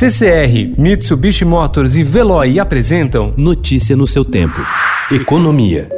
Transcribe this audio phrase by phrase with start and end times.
[0.00, 4.58] CCR, Mitsubishi Motors e Veloy apresentam Notícia no seu tempo.
[5.12, 5.90] Economia.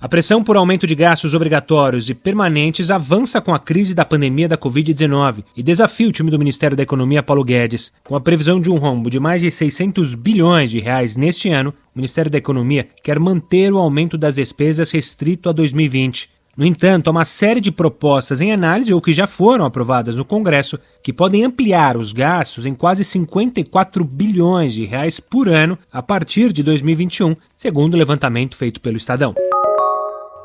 [0.00, 4.48] A pressão por aumento de gastos obrigatórios e permanentes avança com a crise da pandemia
[4.48, 7.92] da Covid-19 e desafia o time do Ministério da Economia Paulo Guedes.
[8.02, 11.74] Com a previsão de um rombo de mais de 600 bilhões de reais neste ano,
[11.94, 16.30] o Ministério da Economia quer manter o aumento das despesas restrito a 2020.
[16.56, 20.24] No entanto, há uma série de propostas em análise ou que já foram aprovadas no
[20.24, 26.02] Congresso que podem ampliar os gastos em quase 54 bilhões de reais por ano a
[26.02, 29.34] partir de 2021, segundo o levantamento feito pelo Estadão.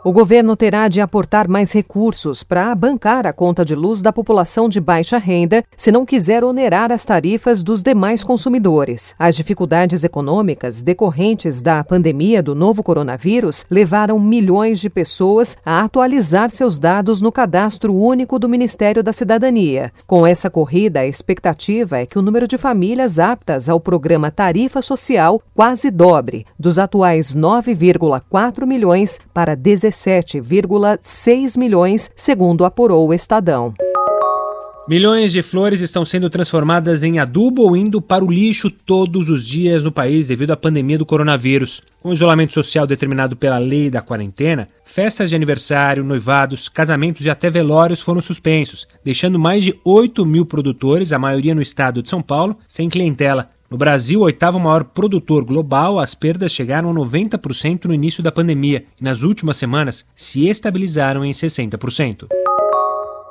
[0.03, 4.69] O governo terá de aportar mais recursos para bancar a conta de luz da população
[4.69, 9.15] de baixa renda, se não quiser onerar as tarifas dos demais consumidores.
[9.17, 16.51] As dificuldades econômicas decorrentes da pandemia do novo coronavírus levaram milhões de pessoas a atualizar
[16.51, 19.91] seus dados no cadastro único do Ministério da Cidadania.
[20.05, 24.81] Com essa corrida, a expectativa é que o número de famílias aptas ao programa Tarifa
[24.81, 33.73] Social quase dobre, dos atuais 9,4 milhões para 17 17,6 milhões, segundo apurou o Estadão.
[34.87, 39.45] Milhões de flores estão sendo transformadas em adubo ou indo para o lixo todos os
[39.45, 41.81] dias no país devido à pandemia do coronavírus.
[42.01, 47.29] Com o isolamento social determinado pela lei da quarentena, festas de aniversário, noivados, casamentos e
[47.29, 52.07] até velórios foram suspensos, deixando mais de 8 mil produtores, a maioria no estado de
[52.07, 53.49] São Paulo, sem clientela.
[53.69, 58.85] No Brasil, oitavo maior produtor global, as perdas chegaram a 90% no início da pandemia
[58.99, 62.27] e nas últimas semanas se estabilizaram em 60%.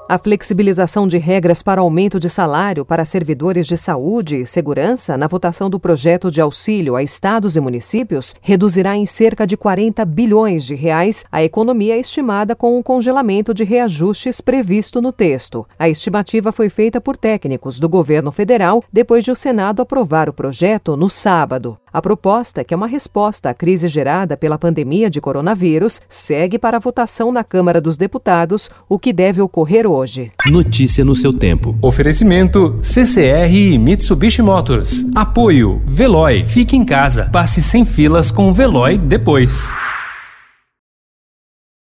[0.08, 5.26] A flexibilização de regras para aumento de salário para servidores de saúde e segurança na
[5.26, 10.64] votação do projeto de auxílio a estados e municípios reduzirá em cerca de 40 bilhões
[10.64, 15.66] de reais a economia estimada com o congelamento de reajustes previsto no texto.
[15.76, 20.32] A estimativa foi feita por técnicos do governo federal depois de o Senado aprovar o
[20.32, 21.76] projeto no sábado.
[21.96, 26.76] A proposta, que é uma resposta à crise gerada pela pandemia de coronavírus, segue para
[26.76, 30.30] a votação na Câmara dos Deputados, o que deve ocorrer hoje.
[30.44, 31.74] Notícia no seu tempo.
[31.80, 35.06] Oferecimento CCR e Mitsubishi Motors.
[35.14, 36.44] Apoio Veloy.
[36.44, 37.30] Fique em casa.
[37.32, 39.70] Passe sem filas com o Veloy depois.